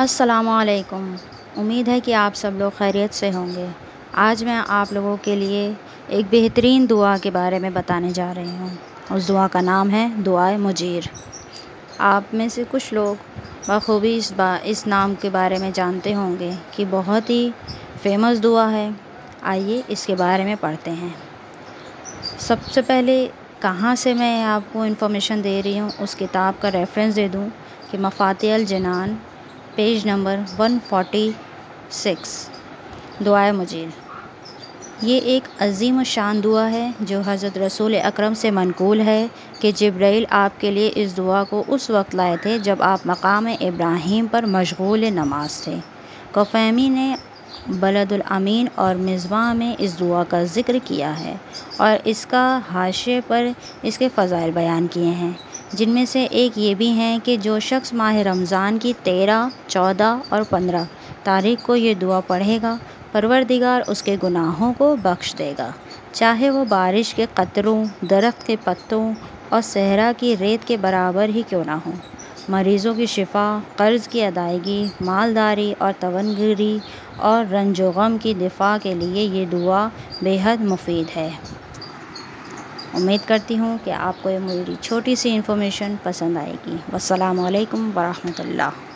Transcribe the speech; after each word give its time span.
असलकुम 0.00 1.16
उम्मीद 1.58 1.88
है 1.88 2.00
कि 2.00 2.12
आप 2.12 2.34
सब 2.34 2.54
लोग 2.58 2.72
खैरियत 2.72 3.12
से 3.12 3.30
होंगे। 3.30 3.68
आज 4.14 4.44
मैं 4.44 4.56
आप 4.56 4.92
लोगों 4.92 5.16
के 5.16 5.34
लिए 5.36 5.64
एक 6.10 6.26
बेहतरीन 6.26 6.86
दुआ 6.86 7.16
के 7.18 7.30
बारे 7.30 7.58
में 7.58 7.72
बताने 7.74 8.12
जा 8.12 8.30
रही 8.32 8.56
हूँ। 8.56 8.70
उस 9.12 9.26
दुआ 9.26 9.46
का 9.48 9.60
नाम 9.60 9.90
है 9.90 10.22
दुआए 10.22 10.56
मुजीर। 10.56 11.08
आप 12.00 12.30
में 12.34 12.48
से 12.48 12.64
कुछ 12.64 12.92
लोग 12.92 13.18
बखूबी 13.68 14.16
इस 14.16 14.32
बा, 14.32 14.56
इस 14.56 14.86
नाम 14.86 15.14
के 15.14 15.30
बारे 15.30 15.58
में 15.58 15.72
जानते 15.72 16.12
होंगे 16.12 16.58
कि 16.76 16.84
बहुत 16.84 17.30
ही 17.30 17.50
फ़ेमस 18.02 18.38
दुआ 18.38 18.66
है। 18.66 18.94
आइए 19.44 19.82
इसके 19.90 20.14
बारे 20.14 20.44
में 20.44 20.56
पढ़ते 20.56 20.90
हैं। 20.90 21.14
सबसे 22.38 22.82
पहले 22.82 23.26
कहाँ 23.62 23.94
से 23.96 24.14
मैं 24.14 24.42
आपको 24.44 24.84
इन्फॉर्मेशन 24.84 25.42
दे 25.42 25.60
रही 25.60 25.76
हूँ, 25.78 25.92
उस 26.00 26.14
किताब 26.14 26.58
का 26.62 26.68
रेफरेंस 26.68 27.14
दे 27.14 27.28
दूँ 27.28 27.48
कि 27.90 27.98
मफ़ातिल 27.98 28.64
जनान 28.66 29.18
पेज 29.76 30.06
नंबर 30.06 30.40
146 30.60 32.32
दुआए 33.22 33.52
मजीद 33.52 33.92
ये 35.04 35.18
एक 35.34 35.44
अजीम 35.60 36.02
शान 36.02 36.40
दुआ 36.40 36.64
है 36.66 36.82
जो 37.02 37.20
हज़रत 37.20 37.56
रसूल 37.58 37.94
अकरम 38.00 38.34
से 38.34 38.50
मनकूल 38.50 39.00
है 39.00 39.30
कि 39.60 39.72
जब्राइल 39.72 40.26
आपके 40.32 40.70
लिए 40.70 40.88
इस 41.02 41.14
दुआ 41.16 41.42
को 41.44 41.62
उस 41.68 41.90
वक्त 41.90 42.14
लाए 42.14 42.36
थे 42.36 42.58
जब 42.58 42.82
आप 42.82 43.06
मकाम 43.06 43.48
इब्राहिम 43.48 44.28
पर 44.28 44.46
मशगूल 44.46 45.04
नमाज़ 45.12 45.56
थे। 45.66 45.76
कोफ़ैमी 46.34 46.88
ने 46.90 47.06
बलदुलअमीन 47.70 48.68
और 48.78 48.96
मिसबा 48.98 49.52
में 49.54 49.76
इस 49.76 49.96
दुआ 49.98 50.22
का 50.24 50.42
ज़िक्र 50.46 50.78
किया 50.80 51.10
है 51.12 51.38
और 51.80 52.08
इसका 52.08 52.44
हाशे 52.66 53.20
पर 53.20 53.54
इसके 53.84 54.08
फ़ज़ाइल 54.08 54.52
बयान 54.52 54.86
किए 54.86 55.12
हैं, 55.12 55.36
जिनमें 55.74 56.04
से 56.06 56.24
एक 56.24 56.58
ये 56.58 56.74
भी 56.74 56.88
हैं 56.88 57.20
कि 57.20 57.36
जो 57.38 57.58
शख्स 57.60 57.94
माह 57.94 58.20
रमज़ान 58.22 58.78
की 58.78 58.92
तेरह, 59.04 59.50
चौदह 59.70 60.22
और 60.32 60.44
पंद्रह 60.44 60.88
तारीख 61.24 61.62
को 61.62 61.76
ये 61.76 61.94
दुआ 61.94 62.20
पढ़ेगा, 62.20 62.78
परवरदिगार 63.14 63.82
उसके 63.88 64.16
गुनाहों 64.16 64.72
को 64.72 64.94
बख्श 64.96 65.34
देगा। 65.34 65.72
चाहे 66.14 66.50
वो 66.50 66.64
बारिश 66.64 67.12
के 67.12 67.26
कतरों, 67.38 67.86
दरख्त 68.04 68.42
के 68.42 68.56
पत्तों 68.56 69.14
और 69.52 69.60
सहरा 69.62 70.12
की 70.12 70.34
रेत 70.34 70.64
के 70.64 70.76
बराबर 70.76 71.30
ही 71.30 71.42
क्यों 71.42 71.64
ना 71.64 71.74
हो। 71.76 71.92
मरीज़ों 72.50 72.94
की 72.94 73.06
शिफा, 73.06 73.62
कर्ज़ 73.78 74.08
की 74.08 74.20
अदायगी 74.20 74.90
मालदारी 75.02 75.72
और 75.72 75.92
तवनगिरी 75.92 76.80
और 77.20 77.46
रंजोगम 77.46 78.18
की 78.18 78.34
दिफा 78.34 78.78
के 78.78 78.94
लिए 78.94 79.22
ये 79.22 79.46
दुआ 79.46 79.90
बेहद 80.22 80.60
मुफीद 80.60 81.06
है। 81.06 81.38
उम्मीद 82.94 83.20
करती 83.20 83.56
हूँ 83.56 83.78
कि 83.78 83.90
आपको 83.90 84.30
ये 84.30 84.38
मेरी 84.38 84.76
छोटी 84.76 85.16
सी 85.16 85.34
इन्फॉर्मेशन 85.34 85.98
पसंद 86.04 86.38
आएगी। 86.38 86.76
वालकम 86.92 87.92
वरहमतुल्लाह 87.92 88.91